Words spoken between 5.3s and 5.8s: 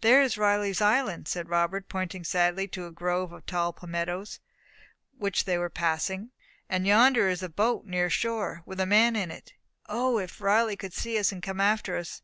they were